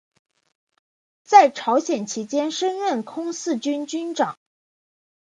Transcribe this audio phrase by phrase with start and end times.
[1.21, 4.35] 在朝鲜期间升任空四军军长。